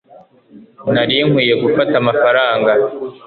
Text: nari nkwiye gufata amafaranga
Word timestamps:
nari 0.93 1.15
nkwiye 1.29 1.55
gufata 1.63 1.93
amafaranga 2.01 2.71